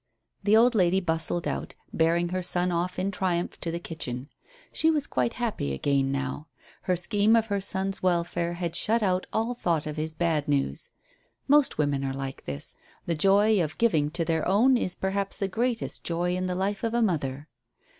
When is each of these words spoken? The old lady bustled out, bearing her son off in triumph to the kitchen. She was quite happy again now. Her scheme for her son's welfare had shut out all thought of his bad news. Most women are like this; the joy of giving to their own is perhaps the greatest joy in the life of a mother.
The 0.43 0.57
old 0.57 0.73
lady 0.73 0.99
bustled 0.99 1.47
out, 1.47 1.75
bearing 1.93 2.29
her 2.29 2.41
son 2.41 2.71
off 2.71 2.97
in 2.97 3.11
triumph 3.11 3.61
to 3.61 3.69
the 3.69 3.77
kitchen. 3.77 4.29
She 4.73 4.89
was 4.89 5.05
quite 5.05 5.33
happy 5.33 5.73
again 5.75 6.11
now. 6.11 6.47
Her 6.81 6.95
scheme 6.95 7.35
for 7.35 7.43
her 7.49 7.61
son's 7.61 8.01
welfare 8.01 8.53
had 8.55 8.75
shut 8.75 9.03
out 9.03 9.27
all 9.31 9.53
thought 9.53 9.85
of 9.85 9.97
his 9.97 10.15
bad 10.15 10.47
news. 10.47 10.89
Most 11.47 11.77
women 11.77 12.03
are 12.03 12.15
like 12.15 12.45
this; 12.45 12.75
the 13.05 13.13
joy 13.13 13.63
of 13.63 13.77
giving 13.77 14.09
to 14.09 14.25
their 14.25 14.43
own 14.47 14.75
is 14.75 14.95
perhaps 14.95 15.37
the 15.37 15.47
greatest 15.47 16.03
joy 16.03 16.35
in 16.35 16.47
the 16.47 16.55
life 16.55 16.83
of 16.83 16.95
a 16.95 17.03
mother. 17.03 17.47